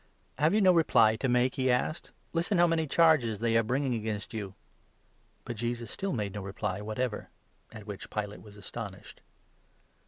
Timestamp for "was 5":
8.41-8.63